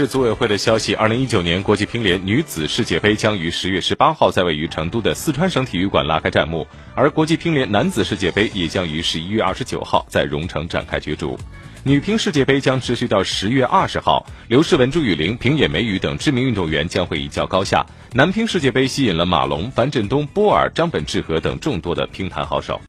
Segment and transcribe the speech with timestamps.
[0.00, 11.38] 市组委会的消息，二零一九年国际乒联女子世界杯将于十月十八号在位于成都的四川省体育馆拉开战幕，而国际乒联男子世界杯也将于十一月二十九号在蓉城展开角逐。
[11.84, 17.84] 女乒世界杯将持续到十月二十号，刘诗雯、朱雨玲、平野美宇等知名运动员将会一较高下。
[18.14, 22.78] 男乒世界杯吸引了马龙、樊振东、波尔、张本智和等众多的乒坛好手。